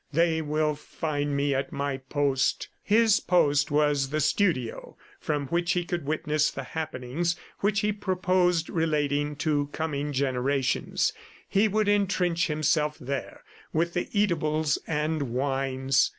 [0.11, 2.69] "They will find me at my post!"...
[2.81, 8.67] His post was the studio from which he could witness the happenings which he proposed
[8.67, 11.13] relating to coming generations.
[11.47, 13.43] He would entrench himself there
[13.73, 16.09] with the eatables and wines.